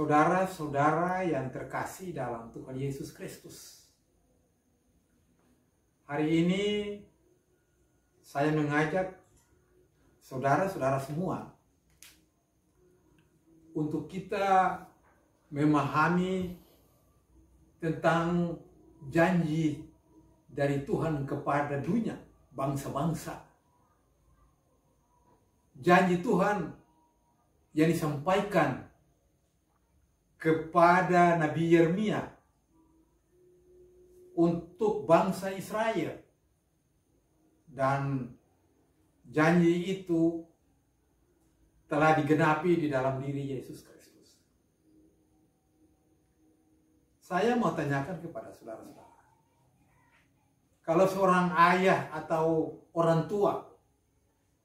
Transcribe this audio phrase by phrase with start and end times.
[0.00, 3.84] Saudara-saudara yang terkasih dalam Tuhan Yesus Kristus.
[6.08, 6.64] Hari ini
[8.24, 9.12] saya mengajak
[10.24, 11.52] saudara-saudara semua
[13.76, 14.80] untuk kita
[15.52, 16.56] memahami
[17.76, 18.56] tentang
[19.12, 19.84] janji
[20.48, 22.16] dari Tuhan kepada dunia,
[22.56, 23.36] bangsa-bangsa.
[25.76, 26.72] Janji Tuhan
[27.76, 28.88] yang disampaikan
[30.40, 32.32] kepada Nabi Yeremia
[34.32, 36.16] untuk bangsa Israel.
[37.68, 38.32] Dan
[39.28, 40.42] janji itu
[41.86, 44.40] telah digenapi di dalam diri Yesus Kristus.
[47.20, 49.22] Saya mau tanyakan kepada saudara-saudara.
[50.82, 53.70] Kalau seorang ayah atau orang tua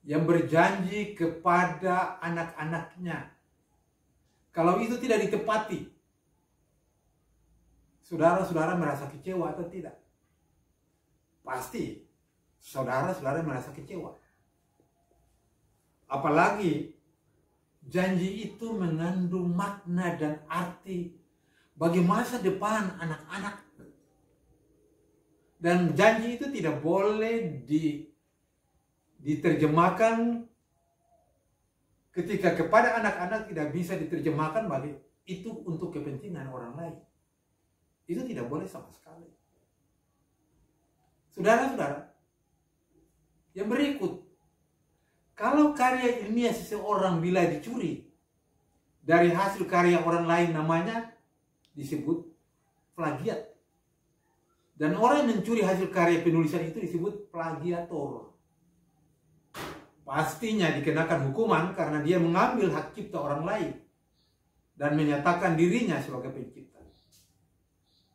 [0.02, 3.34] yang berjanji kepada anak-anaknya,
[4.56, 5.92] kalau itu tidak ditepati,
[8.08, 10.00] saudara-saudara merasa kecewa atau tidak?
[11.44, 12.08] Pasti
[12.64, 14.16] saudara-saudara merasa kecewa.
[16.08, 16.95] Apalagi
[17.83, 21.20] janji itu mengandung makna dan arti
[21.76, 23.59] bagi masa depan anak-anak.
[25.59, 28.08] Dan janji itu tidak boleh di,
[29.20, 30.48] diterjemahkan
[32.16, 34.95] ketika kepada anak-anak tidak bisa diterjemahkan bagi
[35.27, 36.95] itu untuk kepentingan orang lain.
[38.08, 39.27] Itu tidak boleh sama sekali.
[41.36, 42.16] Saudara-saudara,
[43.52, 44.23] yang berikut,
[45.36, 48.08] kalau karya ilmiah seseorang bila dicuri
[49.03, 51.11] dari hasil karya orang lain namanya
[51.75, 52.23] disebut
[52.95, 53.52] plagiat.
[54.75, 58.34] Dan orang yang mencuri hasil karya penulisan itu disebut plagiator.
[60.06, 63.71] Pastinya dikenakan hukuman karena dia mengambil hak cipta orang lain
[64.77, 66.77] dan menyatakan dirinya sebagai pencipta.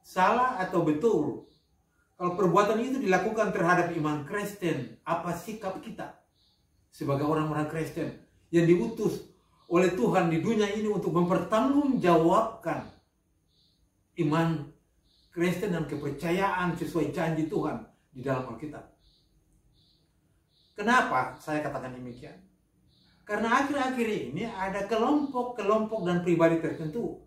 [0.06, 1.50] Salah atau betul?
[2.14, 6.14] Kalau perbuatan itu dilakukan terhadap iman Kristen, apa sikap kita
[6.94, 8.22] sebagai orang-orang Kristen
[8.54, 9.26] yang diutus
[9.66, 12.86] oleh Tuhan di dunia ini untuk mempertanggungjawabkan
[14.26, 14.68] iman
[15.30, 17.82] Kristen dan kepercayaan sesuai janji Tuhan
[18.14, 18.99] di dalam Alkitab.
[20.80, 22.40] Kenapa saya katakan demikian?
[23.28, 27.20] Karena akhir-akhir ini ada kelompok-kelompok dan pribadi tertentu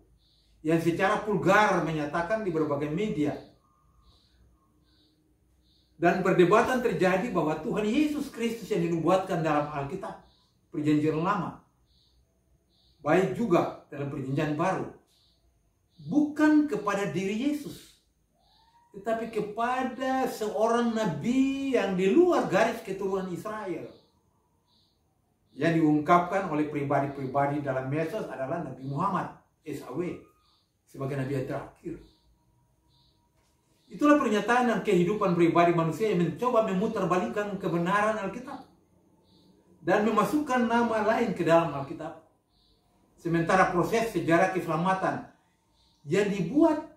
[0.66, 3.38] yang secara vulgar menyatakan di berbagai media
[5.94, 10.18] dan perdebatan terjadi bahwa Tuhan Yesus Kristus yang dinubuatkan dalam Alkitab
[10.74, 11.62] perjanjian lama
[13.06, 14.90] baik juga dalam perjanjian baru
[16.10, 17.93] bukan kepada diri Yesus
[18.94, 23.90] tetapi kepada seorang nabi yang di luar garis keturunan Israel.
[25.54, 30.18] Yang diungkapkan oleh pribadi-pribadi dalam medsos adalah Nabi Muhammad SAW
[30.90, 31.94] sebagai nabi yang terakhir.
[33.86, 38.66] Itulah pernyataan dan kehidupan pribadi manusia yang mencoba memutarbalikkan kebenaran Alkitab
[39.78, 42.18] dan memasukkan nama lain ke dalam Alkitab.
[43.14, 45.30] Sementara proses sejarah keselamatan
[46.02, 46.93] yang dibuat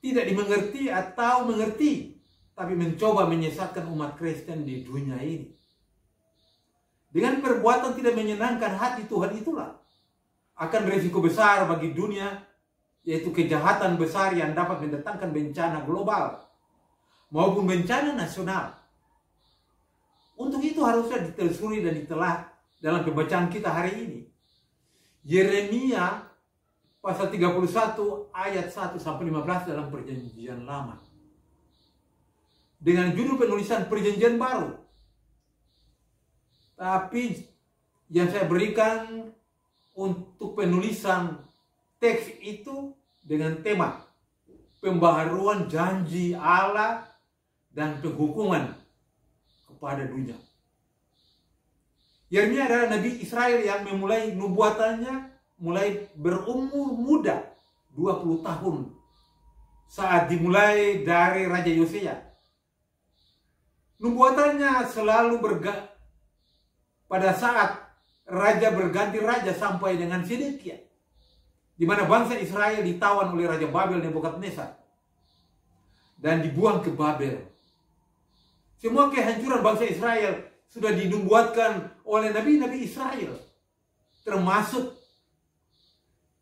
[0.00, 2.16] tidak dimengerti atau mengerti,
[2.56, 5.48] tapi mencoba menyesatkan umat Kristen di dunia ini.
[7.10, 9.76] Dengan perbuatan tidak menyenangkan hati Tuhan itulah
[10.60, 12.46] akan berisiko besar bagi dunia
[13.02, 16.46] yaitu kejahatan besar yang dapat mendatangkan bencana global
[17.32, 18.76] maupun bencana nasional.
[20.38, 22.34] Untuk itu harusnya ditelusuri dan ditelah
[22.80, 24.20] dalam pembacaan kita hari ini.
[25.26, 26.29] Yeremia
[27.00, 31.00] pasal 31 ayat 1 sampai 15 dalam perjanjian lama.
[32.80, 34.76] Dengan judul penulisan perjanjian baru.
[36.76, 37.44] Tapi
[38.08, 39.32] yang saya berikan
[39.92, 41.40] untuk penulisan
[42.00, 44.08] teks itu dengan tema
[44.80, 47.04] pembaharuan janji Allah
[47.70, 48.72] dan penghukuman
[49.68, 50.36] kepada dunia.
[52.32, 55.29] Yeremia adalah Nabi Israel yang memulai nubuatannya
[55.60, 57.44] mulai berumur muda
[57.92, 58.76] 20 tahun
[59.90, 62.16] saat dimulai dari Raja Yosia.
[64.00, 65.92] Nubuatannya selalu berga
[67.04, 67.90] pada saat
[68.24, 70.80] raja berganti raja sampai dengan Sedekia.
[71.76, 74.76] Di mana bangsa Israel ditawan oleh Raja Babel Nebukadnezar
[76.20, 77.40] dan dibuang ke Babel.
[78.76, 83.32] Semua kehancuran bangsa Israel sudah dinubuatkan oleh nabi-nabi Israel.
[84.20, 84.99] Termasuk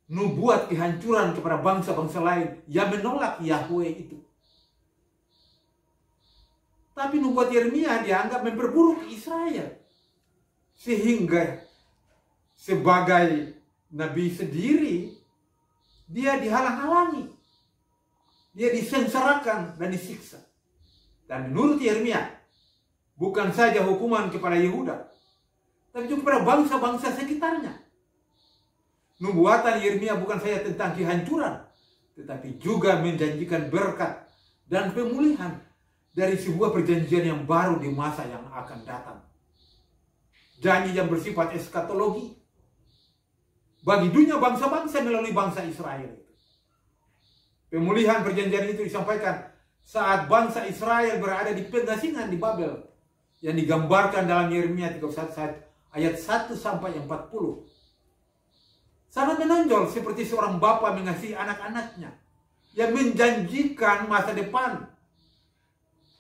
[0.09, 4.19] nubuat kehancuran kepada bangsa-bangsa lain yang menolak Yahweh itu.
[6.97, 9.79] Tapi nubuat Yeremia dianggap memperburuk Israel.
[10.75, 11.63] Sehingga
[12.57, 13.55] sebagai
[13.93, 15.15] nabi sendiri
[16.09, 17.31] dia dihalang-halangi.
[18.57, 20.43] Dia disensarakan dan disiksa.
[21.29, 22.33] Dan menurut Yeremia,
[23.15, 25.07] bukan saja hukuman kepada Yehuda,
[25.93, 27.88] tapi juga kepada bangsa-bangsa sekitarnya.
[29.19, 31.67] Nubuatan Yeremia bukan saja tentang kehancuran,
[32.15, 34.31] tetapi juga menjanjikan berkat
[34.71, 35.59] dan pemulihan
[36.15, 39.19] dari sebuah perjanjian yang baru di masa yang akan datang.
[40.63, 42.39] Janji yang bersifat eskatologi
[43.83, 46.15] bagi dunia bangsa-bangsa melalui bangsa Israel.
[47.71, 49.51] Pemulihan perjanjian itu disampaikan
[49.83, 52.87] saat bangsa Israel berada di pengasingan di Babel
[53.43, 57.68] yang digambarkan dalam Yeremia 31 ayat 1 sampai 40.
[59.09, 62.13] Sangat menonjol seperti seorang bapak mengasihi anak-anaknya
[62.77, 64.85] yang menjanjikan masa depan.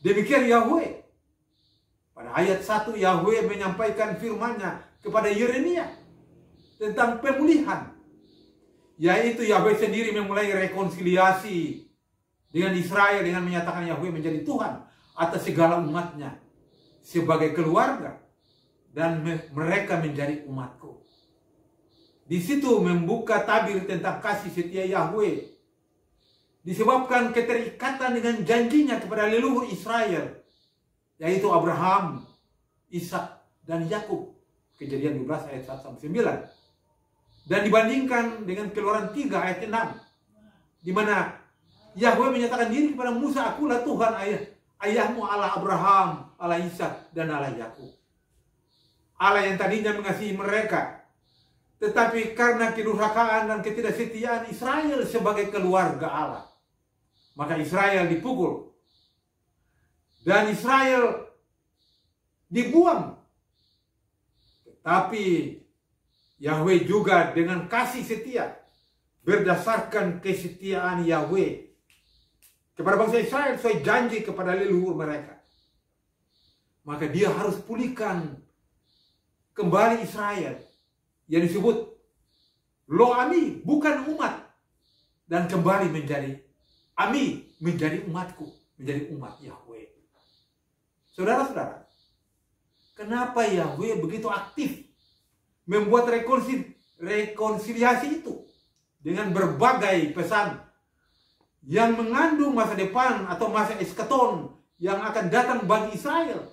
[0.00, 1.04] Demikian Yahweh.
[2.16, 5.86] Pada ayat 1 Yahweh menyampaikan firman-Nya kepada Yeremia
[6.80, 7.94] tentang pemulihan.
[8.98, 11.86] Yaitu Yahweh sendiri memulai rekonsiliasi
[12.50, 14.82] dengan Israel dengan menyatakan Yahweh menjadi Tuhan
[15.14, 16.40] atas segala umatnya
[17.04, 18.18] sebagai keluarga
[18.90, 19.22] dan
[19.54, 21.07] mereka menjadi umatku.
[22.28, 25.48] Di situ membuka tabir tentang kasih setia Yahweh
[26.60, 30.36] disebabkan keterikatan dengan janjinya kepada leluhur Israel
[31.16, 32.28] yaitu Abraham,
[32.92, 34.36] Ishak dan Yakub.
[34.76, 37.48] Kejadian 12 ayat 1 sampai 9.
[37.48, 40.84] Dan dibandingkan dengan keluaran 3 ayat 6.
[40.84, 41.32] Di mana
[41.98, 44.42] Yahweh menyatakan diri kepada Musa, akulah Tuhan ayah,
[44.84, 47.90] ayahmu Allah Abraham, Allah Ishak, dan Allah Yakub.
[49.18, 51.07] Allah yang tadinya mengasihi mereka.
[51.78, 56.44] Tetapi karena kedurhakaan dan ketidaksetiaan Israel sebagai keluarga Allah.
[57.38, 58.74] Maka Israel dipukul.
[60.26, 61.30] Dan Israel
[62.50, 63.14] dibuang.
[64.66, 65.26] Tetapi
[66.42, 68.58] Yahweh juga dengan kasih setia
[69.22, 71.68] berdasarkan kesetiaan Yahweh
[72.74, 75.38] kepada bangsa Israel sesuai janji kepada leluhur mereka.
[76.82, 78.38] Maka dia harus pulihkan
[79.54, 80.67] kembali Israel
[81.28, 81.94] yang disebut
[82.88, 84.48] Lo Ami bukan umat
[85.28, 86.40] dan kembali menjadi
[86.96, 88.48] Ami menjadi umatku
[88.80, 89.90] menjadi umat Yahweh.
[91.12, 91.86] Saudara-saudara,
[92.94, 94.86] kenapa Yahweh begitu aktif
[95.68, 96.08] membuat
[96.98, 98.46] rekonsiliasi itu
[99.02, 100.62] dengan berbagai pesan
[101.68, 106.48] yang mengandung masa depan atau masa eskaton yang akan datang bagi Israel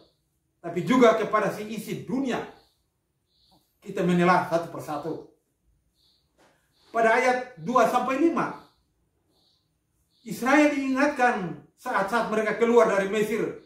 [0.60, 2.42] tapi juga kepada si isi dunia
[3.86, 5.14] kita menilai satu persatu
[6.90, 8.34] pada ayat 2 sampai 5
[10.26, 13.62] Israel diingatkan saat-saat mereka keluar dari Mesir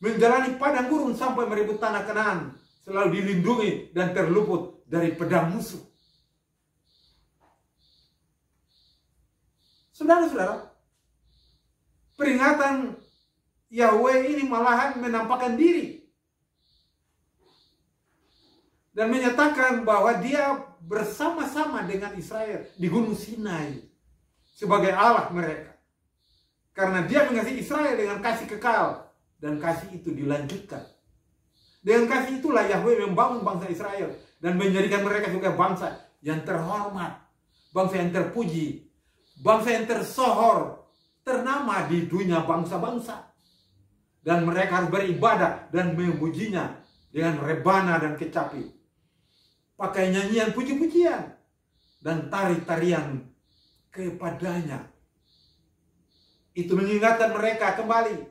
[0.00, 2.52] menjalani padang gurun sampai merebut tanah Kanaan
[2.84, 5.80] selalu dilindungi dan terluput dari pedang musuh.
[9.92, 10.72] Saudara-saudara,
[12.16, 12.96] peringatan
[13.68, 15.99] Yahweh ini malahan menampakkan diri
[19.00, 23.80] dan menyatakan bahwa dia bersama-sama dengan Israel di Gunung Sinai
[24.52, 25.72] sebagai Allah mereka.
[26.76, 29.08] Karena dia mengasihi Israel dengan kasih kekal
[29.40, 30.84] dan kasih itu dilanjutkan
[31.80, 37.24] dengan kasih itulah Yahweh membangun bangsa Israel dan menjadikan mereka juga bangsa yang terhormat,
[37.72, 38.84] bangsa yang terpuji,
[39.40, 40.84] bangsa yang tersohor,
[41.24, 43.32] ternama di dunia bangsa-bangsa.
[44.20, 46.76] Dan mereka harus beribadah dan memujinya
[47.08, 48.79] dengan rebana dan kecapi.
[49.80, 51.32] Pakai nyanyian puji-pujian
[52.04, 53.24] dan tari-tarian
[53.88, 54.92] kepadanya.
[56.52, 58.28] Itu mengingatkan mereka kembali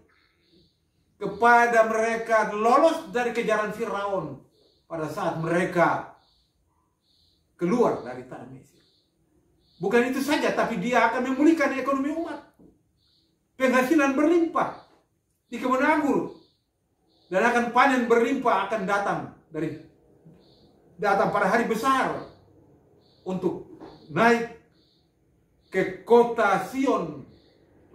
[1.17, 4.45] kepada mereka lolos dari kejaran Firaun
[4.85, 6.13] pada saat mereka
[7.57, 8.85] keluar dari tanah Mesir.
[9.81, 12.45] Bukan itu saja, tapi dia akan memulihkan ekonomi umat.
[13.57, 14.85] Penghasilan berlimpah
[15.49, 16.37] di kebun anggur
[17.27, 19.19] dan akan panen berlimpah akan datang
[19.51, 19.88] dari
[20.99, 22.27] datang pada hari besar
[23.23, 23.79] untuk
[24.11, 24.59] naik
[25.71, 27.23] ke kota Sion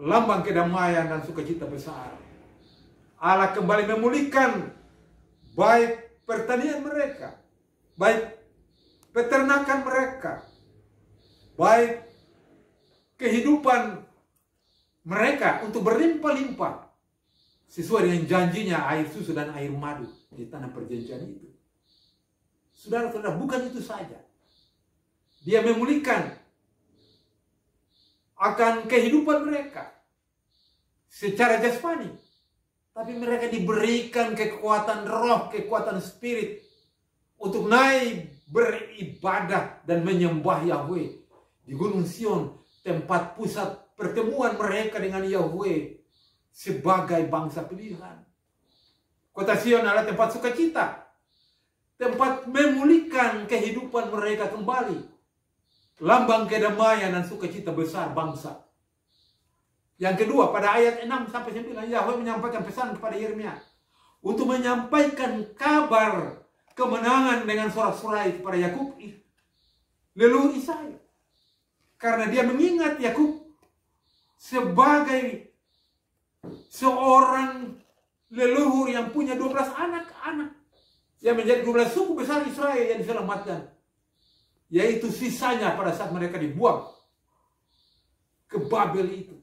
[0.00, 2.16] lambang kedamaian dan sukacita besar.
[3.20, 4.72] Allah kembali memulihkan
[5.54, 7.38] baik pertanian mereka,
[7.94, 8.40] baik
[9.12, 10.32] peternakan mereka,
[11.60, 12.08] baik
[13.20, 14.02] kehidupan
[15.04, 16.90] mereka untuk berlimpah-limpah
[17.70, 21.53] sesuai dengan janjinya air susu dan air madu di tanah perjanjian itu.
[22.74, 24.18] Saudara-saudara, bukan itu saja.
[25.46, 26.34] Dia memulihkan
[28.34, 29.94] akan kehidupan mereka
[31.06, 32.10] secara jasmani
[32.94, 36.62] tapi mereka diberikan kekuatan roh, kekuatan spirit
[37.34, 41.10] untuk naik beribadah dan menyembah Yahweh
[41.66, 42.54] di Gunung Sion,
[42.86, 45.98] tempat pusat pertemuan mereka dengan Yahweh
[46.54, 48.22] sebagai bangsa pilihan.
[49.34, 51.03] Kota Sion adalah tempat sukacita,
[51.94, 54.98] tempat memulihkan kehidupan mereka kembali.
[56.02, 58.66] Lambang kedamaian dan sukacita besar bangsa.
[59.94, 63.54] Yang kedua, pada ayat 6 sampai 9, Yahweh menyampaikan pesan kepada Yeremia
[64.18, 66.42] untuk menyampaikan kabar
[66.74, 68.98] kemenangan dengan sorak-sorai kepada Yakub
[70.18, 70.98] leluhur Ishak.
[71.94, 73.54] Karena dia mengingat Yakub
[74.34, 75.54] sebagai
[76.68, 77.78] seorang
[78.34, 80.50] leluhur yang punya 12 anak-anak
[81.24, 83.72] yang menjadi 12 suku besar Israel yang diselamatkan
[84.68, 86.84] yaitu sisanya pada saat mereka dibuang
[88.44, 89.36] ke Babel itu.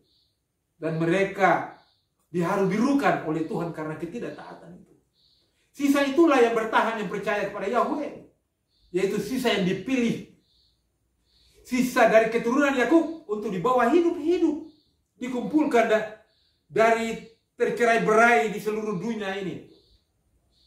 [0.77, 1.77] Dan mereka
[2.29, 4.93] diharu birukan oleh Tuhan karena ketidaktaatan itu.
[5.73, 8.29] Sisa itulah yang bertahan yang percaya kepada Yahweh
[8.93, 10.29] yaitu sisa yang dipilih.
[11.65, 14.69] Sisa dari keturunan Yakub untuk dibawa hidup-hidup
[15.17, 15.99] dikumpulkan da
[16.65, 19.70] dari tercerai berai di seluruh dunia ini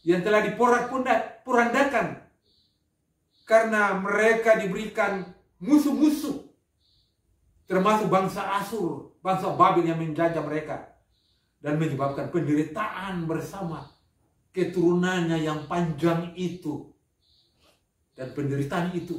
[0.05, 2.21] yang telah diporak-porandakan
[3.49, 6.45] karena mereka diberikan musuh-musuh
[7.65, 10.93] termasuk bangsa Asur, bangsa Babel yang menjajah mereka.
[11.57, 13.89] Dan menyebabkan penderitaan bersama
[14.53, 16.93] keturunannya yang panjang itu.
[18.13, 19.17] Dan penderitaan itu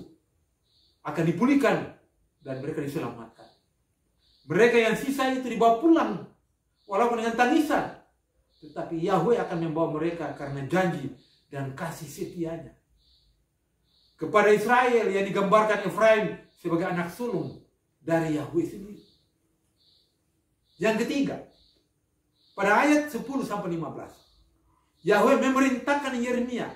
[1.02, 1.98] akan dipulihkan
[2.46, 3.50] dan mereka diselamatkan.
[4.46, 6.22] Mereka yang sisa itu dibawa pulang
[6.86, 7.95] walaupun dengan tangisan
[8.62, 11.12] tetapi Yahweh akan membawa mereka karena janji
[11.52, 12.76] dan kasih setianya
[14.16, 17.60] kepada Israel yang digambarkan Efraim sebagai anak sulung
[18.00, 19.04] dari Yahweh sendiri.
[20.80, 21.36] Yang ketiga,
[22.56, 26.72] pada ayat 10 sampai 15, Yahweh memerintahkan Yeremia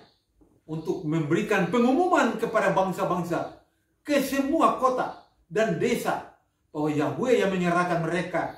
[0.69, 3.65] untuk memberikan pengumuman kepada bangsa-bangsa
[4.05, 6.37] ke semua kota dan desa
[6.71, 8.55] bahwa Yahweh yang menyerahkan mereka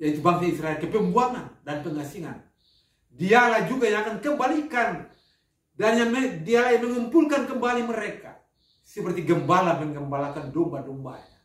[0.00, 2.40] yaitu bangsa Israel ke pembuangan dan pengasingan.
[3.12, 5.12] Dialah juga yang akan kembalikan
[5.76, 8.40] dan yang dia yang mengumpulkan kembali mereka.
[8.80, 11.38] Seperti gembala menggembalakan domba-dombanya.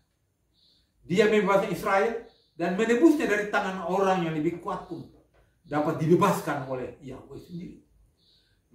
[1.05, 2.25] Dia membebaskan Israel
[2.57, 5.05] dan menebusnya dari tangan orang yang lebih kuat pun
[5.65, 7.81] dapat dibebaskan oleh Yahweh sendiri.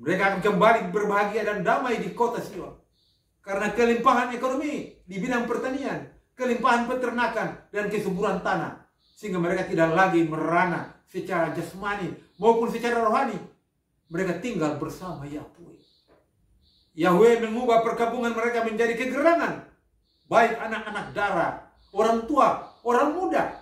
[0.01, 2.79] Mereka akan kembali berbahagia dan damai di kota Sion.
[3.41, 8.80] Karena kelimpahan ekonomi di bidang pertanian, kelimpahan peternakan, dan kesuburan tanah.
[9.21, 12.09] Sehingga mereka tidak lagi merana secara jasmani
[12.41, 13.37] maupun secara rohani
[14.09, 15.77] mereka tinggal bersama Yahweh.
[16.97, 19.69] Yahweh mengubah perkampungan mereka menjadi kegerangan.
[20.25, 23.61] Baik anak-anak darah, orang tua, orang muda.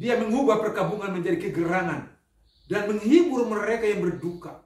[0.00, 2.08] Dia mengubah perkampungan menjadi kegerangan.
[2.64, 4.64] Dan menghibur mereka yang berduka.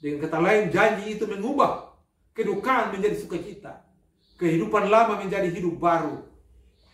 [0.00, 2.00] Dengan kata lain, janji itu mengubah
[2.32, 3.84] kedukaan menjadi sukacita.
[4.40, 6.24] Kehidupan lama menjadi hidup baru.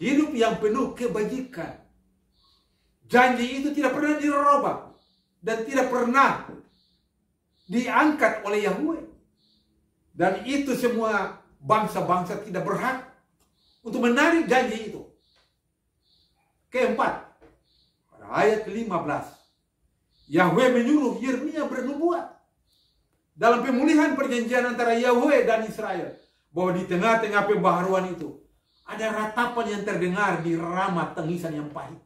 [0.02, 1.86] Hidup yang penuh kebajikan.
[3.07, 4.77] Janji itu tidak pernah dirubah.
[5.43, 6.51] Dan tidak pernah
[7.71, 9.03] diangkat oleh Yahweh.
[10.17, 13.05] Dan itu semua bangsa-bangsa tidak berhak
[13.87, 15.07] untuk menarik janji itu.
[16.73, 17.23] Keempat,
[18.11, 18.91] pada ayat 15,
[20.27, 22.35] Yahweh menyuruh Yeremia bernubuat
[23.37, 26.17] dalam pemulihan perjanjian antara Yahweh dan Israel
[26.51, 28.41] bahwa di tengah-tengah pembaharuan itu
[28.89, 32.06] ada ratapan yang terdengar di ramah tangisan yang pahit.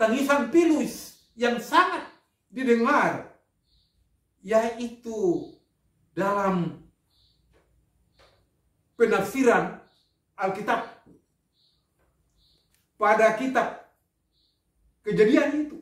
[0.00, 2.08] Tangisan pilus yang sangat
[2.48, 3.36] didengar
[4.40, 5.52] yaitu
[6.16, 6.80] dalam
[8.96, 9.76] penafsiran
[10.40, 10.88] Alkitab
[12.96, 13.92] pada kitab
[15.04, 15.78] kejadian itu.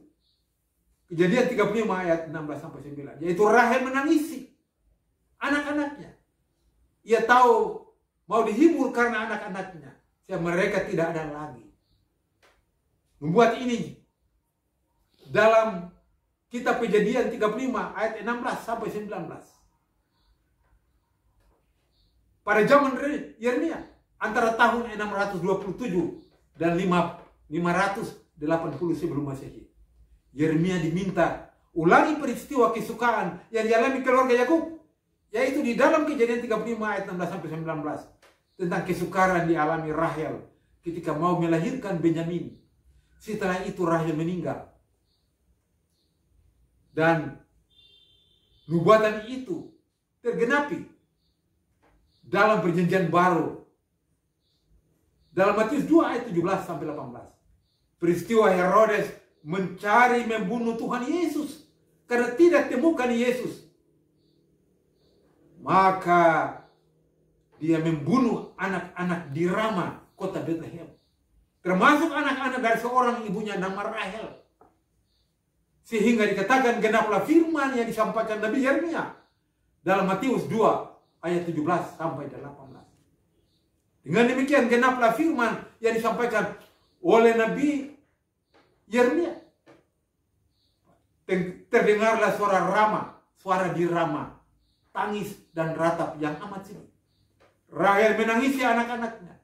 [1.09, 3.23] Kejadian 35 ayat 16 sampai 9.
[3.23, 4.51] Yaitu Rahel menangisi
[5.39, 6.11] anak-anaknya.
[7.07, 7.87] Ia tahu
[8.27, 9.95] mau dihibur karena anak-anaknya.
[10.27, 11.65] Sehingga mereka tidak ada lagi.
[13.23, 13.99] Membuat ini
[15.29, 15.93] dalam
[16.49, 17.53] Kitab Kejadian 35
[17.93, 19.13] ayat 16 sampai 19.
[22.41, 22.97] Pada zaman
[23.37, 23.85] Yeremia
[24.17, 28.41] antara tahun 627 dan 580
[28.97, 29.69] sebelum Masehi.
[30.33, 34.81] Yeremia diminta ulangi peristiwa kesukaan yang dialami keluarga Yakub
[35.29, 40.49] yaitu di dalam Kejadian 35 ayat 16 sampai 19 tentang kesukaran dialami Rahel
[40.81, 42.57] ketika mau melahirkan Benyamin.
[43.21, 44.68] Setelah itu Rahel meninggal
[46.93, 47.41] dan
[48.69, 49.73] nubuatan itu
[50.21, 50.85] tergenapi
[52.25, 53.65] dalam perjanjian baru.
[55.33, 58.01] Dalam Matius 2 ayat 17 sampai 18.
[58.03, 59.07] Peristiwa Herodes
[59.43, 61.67] mencari membunuh Tuhan Yesus
[62.11, 63.67] karena tidak temukan Yesus.
[65.63, 66.55] Maka
[67.59, 70.87] dia membunuh anak-anak di Rama, kota Bethlehem.
[71.63, 74.48] Termasuk anak-anak dari seorang ibunya nama Rahel.
[75.89, 79.09] Sehingga dikatakan genaplah firman yang disampaikan Nabi Yeremia
[79.81, 84.05] dalam Matius 2 ayat 17 sampai 18.
[84.05, 86.61] Dengan demikian genaplah firman yang disampaikan
[87.01, 87.97] oleh Nabi
[88.85, 89.33] Yeremia.
[91.73, 94.45] Terdengarlah suara Rama, suara di Rama,
[94.93, 96.85] tangis dan ratap yang amat sedih.
[97.73, 99.41] Rahel menangisi anak-anaknya.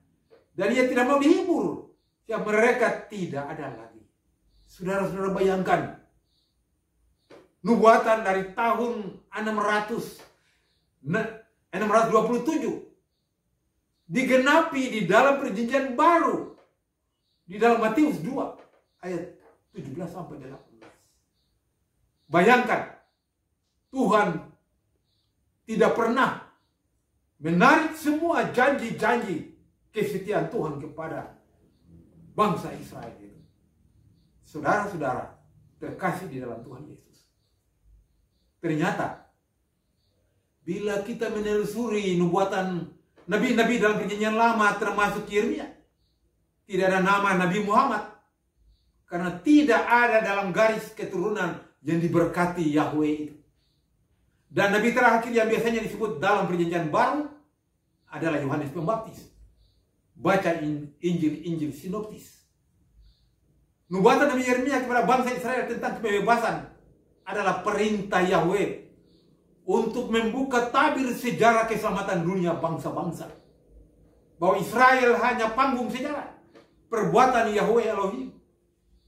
[0.52, 1.88] Dan ia tidak mau dihibur.
[2.28, 4.04] Ya mereka tidak ada lagi.
[4.68, 6.03] Saudara-saudara bayangkan.
[7.64, 10.20] Nubuatan dari tahun 600
[11.04, 12.84] 627
[14.04, 16.52] digenapi di dalam perjanjian baru
[17.44, 19.36] di dalam Matius 2 ayat
[19.76, 22.28] 17 sampai 18.
[22.28, 23.00] Bayangkan
[23.92, 24.28] Tuhan
[25.68, 26.40] tidak pernah
[27.40, 29.56] menarik semua janji-janji
[29.92, 31.36] kesetiaan Tuhan kepada
[32.32, 33.40] bangsa Israel itu.
[34.44, 35.36] Saudara-saudara
[35.78, 37.13] terkasih di dalam Tuhan Yesus.
[38.64, 39.28] Ternyata
[40.64, 42.88] bila kita menelusuri nubuatan
[43.28, 45.68] nabi-nabi dalam perjanjian lama termasuk Yeremia,
[46.64, 48.08] tidak ada nama Nabi Muhammad
[49.04, 53.36] karena tidak ada dalam garis keturunan yang diberkati Yahweh itu.
[54.48, 57.28] Dan nabi terakhir yang biasanya disebut dalam perjanjian baru
[58.08, 59.28] adalah Yohanes Pembaptis.
[60.16, 60.56] Baca
[61.04, 62.48] Injil-Injil sinoptis.
[63.92, 66.73] Nubuatan Nabi Yeremia kepada bangsa Israel tentang kebebasan
[67.24, 68.84] adalah perintah Yahweh
[69.64, 73.32] untuk membuka tabir sejarah keselamatan dunia bangsa-bangsa.
[74.36, 76.36] Bahwa Israel hanya panggung sejarah.
[76.92, 78.28] Perbuatan Yahweh Elohim.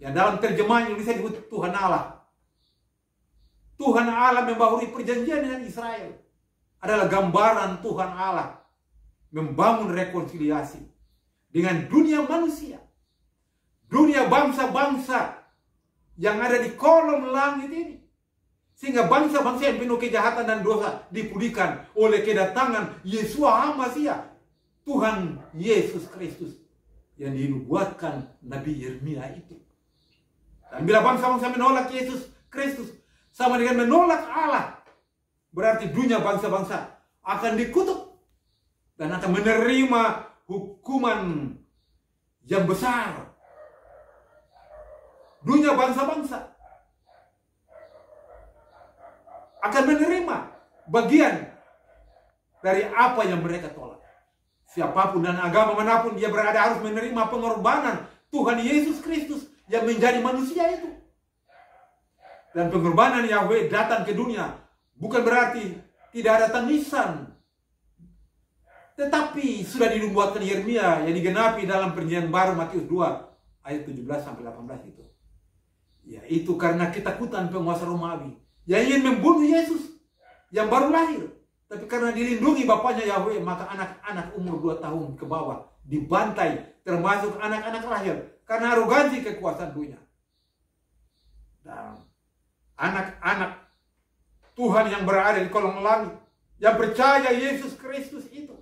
[0.01, 2.25] Yang dalam terjemahan Indonesia disebut Tuhan Allah.
[3.77, 6.17] Tuhan Allah membauri perjanjian dengan Israel
[6.81, 8.65] adalah gambaran Tuhan Allah
[9.33, 10.81] membangun rekonsiliasi
[11.53, 12.81] dengan dunia manusia,
[13.89, 15.45] dunia bangsa-bangsa
[16.17, 17.97] yang ada di kolom langit ini.
[18.77, 24.29] Sehingga bangsa-bangsa yang penuh kejahatan dan dosa dipulihkan oleh kedatangan Yesua Hamasiah,
[24.85, 26.61] Tuhan Yesus Kristus
[27.17, 29.57] yang dinubuatkan Nabi Yeremia itu.
[30.69, 32.93] Dan bila bangsa-bangsa menolak Yesus Kristus,
[33.33, 34.81] sama dengan menolak Allah.
[35.53, 38.17] Berarti dunia bangsa-bangsa akan dikutuk
[39.01, 40.03] dan akan menerima
[40.49, 41.53] hukuman
[42.45, 43.33] yang besar.
[45.45, 46.56] Dunia bangsa-bangsa
[49.71, 50.37] akan menerima
[50.91, 51.35] bagian
[52.63, 54.03] dari apa yang mereka tolak.
[54.67, 59.87] Siapa pun dan agama mana pun dia berada harus menerima pengorbanan Tuhan Yesus Kristus yang
[59.87, 60.91] menjadi manusia itu
[62.57, 64.57] dan pengorbanan Yahweh datang ke dunia
[64.97, 65.77] bukan berarti
[66.17, 67.37] tidak ada tangisan
[68.97, 74.89] tetapi sudah dinubuatkan Yeremia yang digenapi dalam perjanjian baru Matius 2 ayat 17 sampai 18
[74.89, 75.05] itu.
[76.07, 79.97] Ya, itu karena ketakutan penguasa Romawi yang ingin membunuh Yesus
[80.51, 81.25] yang baru lahir.
[81.67, 87.83] Tapi karena dilindungi bapaknya Yahweh, maka anak-anak umur 2 tahun ke bawah dibantai, termasuk anak-anak
[87.87, 89.99] lahir karena arogansi kekuasaan dunia.
[91.67, 91.99] Dan
[92.79, 93.67] anak-anak
[94.55, 96.15] Tuhan yang berada di kolong langit
[96.63, 98.55] yang percaya Yesus Kristus itu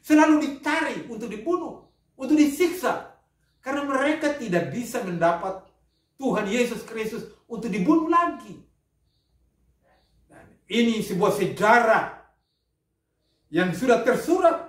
[0.00, 1.84] selalu dicari untuk dibunuh,
[2.16, 3.12] untuk disiksa
[3.60, 5.68] karena mereka tidak bisa mendapat
[6.16, 8.64] Tuhan Yesus Kristus untuk dibunuh lagi.
[10.68, 12.04] Ini sebuah sejarah
[13.48, 14.68] yang sudah tersurat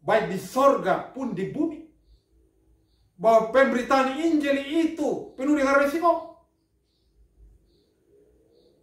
[0.00, 1.84] baik di sorga pun di bumi
[3.20, 6.40] bahwa pemberitaan Injil itu penuh dengan resiko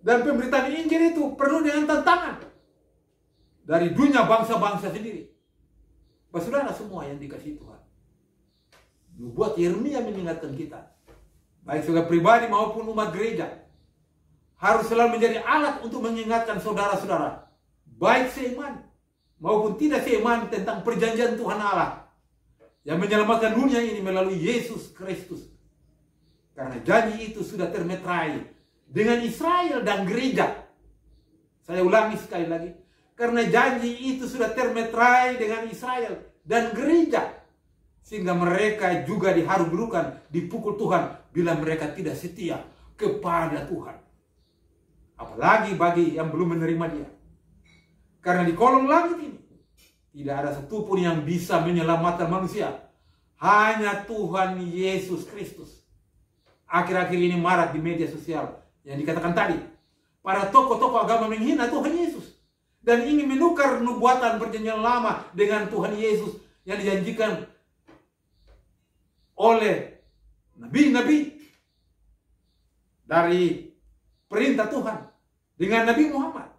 [0.02, 2.42] dan pemberitaan Injil itu perlu dengan tantangan
[3.66, 5.30] dari dunia bangsa-bangsa sendiri.
[6.32, 7.82] Saudara semua yang dikasih Tuhan.
[9.36, 10.90] Buat Yeremia mengingatkan kita.
[11.62, 13.62] Baik sebagai pribadi maupun umat gereja.
[14.62, 17.50] Harus selalu menjadi alat untuk mengingatkan saudara-saudara.
[17.98, 18.86] Baik seiman
[19.42, 22.06] maupun tidak seiman tentang perjanjian Tuhan Allah.
[22.86, 25.50] Yang menyelamatkan dunia ini melalui Yesus Kristus.
[26.54, 28.38] Karena janji itu sudah termetrai
[28.86, 30.62] dengan Israel dan gereja.
[31.66, 32.70] Saya ulangi sekali lagi.
[33.18, 37.34] Karena janji itu sudah termetrai dengan Israel dan gereja.
[38.02, 42.62] Sehingga mereka juga diharu-harukan, dipukul Tuhan bila mereka tidak setia
[42.98, 44.11] kepada Tuhan.
[45.22, 47.10] Apalagi bagi yang belum menerima dia.
[48.26, 49.38] Karena di kolong langit ini
[50.18, 52.90] tidak ada satupun yang bisa menyelamatkan manusia.
[53.38, 55.86] Hanya Tuhan Yesus Kristus.
[56.66, 58.50] Akhir-akhir ini marak di media sosial
[58.82, 59.58] yang dikatakan tadi.
[60.26, 62.42] Para tokoh-tokoh agama menghina Tuhan Yesus.
[62.82, 67.46] dan ingin menukar nubuatan perjanjian lama dengan Tuhan Yesus yang dijanjikan
[69.38, 70.02] oleh
[70.58, 71.46] nabi-nabi
[73.06, 73.70] dari
[74.26, 75.11] perintah Tuhan
[75.56, 76.50] dengan Nabi Muhammad.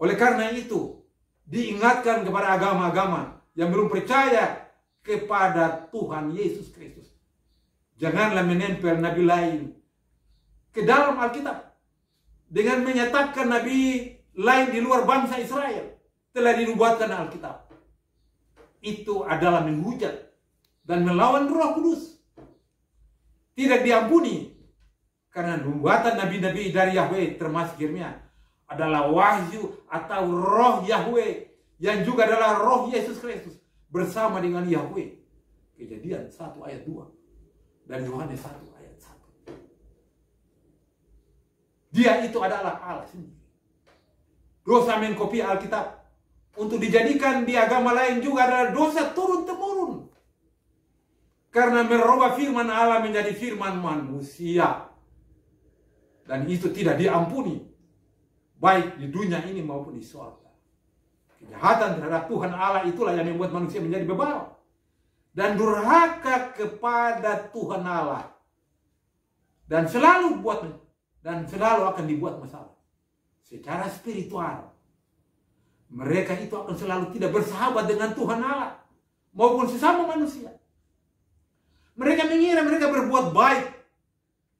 [0.00, 1.00] Oleh karena itu,
[1.50, 4.70] diingatkan kepada agama-agama yang belum percaya
[5.02, 7.10] kepada Tuhan Yesus Kristus.
[7.98, 9.60] Janganlah menempel nabi lain
[10.72, 11.74] ke dalam Alkitab
[12.48, 17.68] dengan menyatakan nabi lain di luar bangsa Israel telah dinubuatkan Alkitab.
[18.80, 20.16] Itu adalah menghujat
[20.86, 22.16] dan melawan Roh Kudus.
[23.52, 24.56] Tidak diampuni
[25.30, 28.18] karena nubuatan nabi-nabi dari Yahweh termasuk Yeremia
[28.70, 31.50] adalah wahyu atau roh Yahweh
[31.82, 33.58] yang juga adalah roh Yesus Kristus
[33.90, 35.18] bersama dengan Yahweh.
[35.80, 41.96] Kejadian 1 ayat 2 dan Yohanes 1 ayat 1.
[41.96, 43.40] Dia itu adalah Allah sendiri
[44.70, 46.04] dosa mengkopi Alkitab
[46.54, 49.92] untuk dijadikan di agama lain juga adalah dosa turun temurun
[51.50, 54.89] karena merubah firman Allah menjadi firman manusia
[56.30, 57.58] dan itu tidak diampuni.
[58.62, 60.46] Baik di dunia ini maupun di surga.
[61.42, 64.54] Kejahatan terhadap Tuhan Allah itulah yang membuat manusia menjadi bebal.
[65.34, 68.30] Dan durhaka kepada Tuhan Allah.
[69.66, 70.70] Dan selalu buat
[71.26, 72.78] dan selalu akan dibuat masalah.
[73.42, 74.70] Secara spiritual.
[75.90, 78.78] Mereka itu akan selalu tidak bersahabat dengan Tuhan Allah.
[79.34, 80.54] Maupun sesama manusia.
[81.98, 83.79] Mereka mengira mereka berbuat baik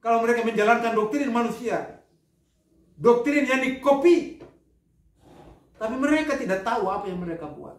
[0.01, 2.01] kalau mereka menjalankan doktrin manusia.
[2.97, 4.41] Doktrin yang dikopi.
[5.77, 7.77] Tapi mereka tidak tahu apa yang mereka buat.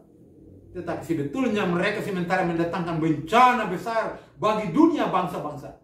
[0.73, 5.83] Tetapi sebetulnya mereka sementara mendatangkan bencana besar bagi dunia bangsa-bangsa.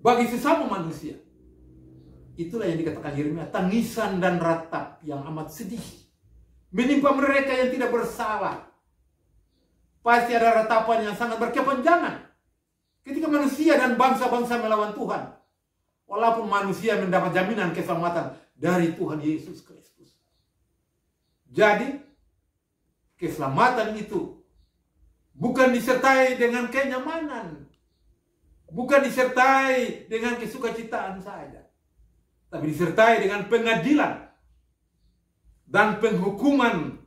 [0.00, 1.16] Bagi sesama manusia.
[2.40, 5.84] Itulah yang dikatakan Yeremia, tangisan dan ratap yang amat sedih.
[6.72, 8.64] Menimpa mereka yang tidak bersalah.
[10.00, 12.29] Pasti ada ratapan yang sangat berkepanjangan.
[13.10, 15.34] Ketika manusia dan bangsa-bangsa melawan Tuhan.
[16.06, 20.14] Walaupun manusia mendapat jaminan keselamatan dari Tuhan Yesus Kristus.
[21.50, 21.98] Jadi,
[23.18, 24.38] keselamatan itu
[25.34, 27.66] bukan disertai dengan kenyamanan.
[28.70, 31.70] Bukan disertai dengan kesukacitaan saja
[32.50, 34.26] tapi disertai dengan pengadilan
[35.70, 36.98] dan penghukuman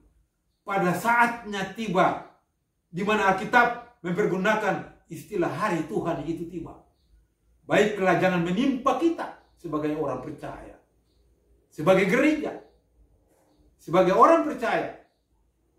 [0.63, 2.31] pada saatnya tiba
[2.87, 6.83] di mana Alkitab mempergunakan istilah hari Tuhan itu tiba.
[7.63, 10.75] Baiklah jangan menimpa kita sebagai orang percaya.
[11.71, 12.59] Sebagai gereja.
[13.79, 14.99] Sebagai orang percaya.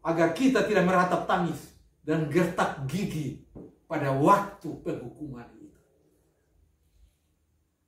[0.04, 1.60] Agar kita tidak meratap tangis
[2.04, 3.44] dan gertak gigi
[3.88, 5.80] pada waktu penghukuman itu.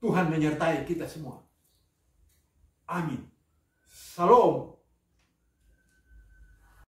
[0.01, 1.44] Tuhan menyertai kita semua.
[2.87, 3.27] Amin.
[3.88, 4.76] Salam.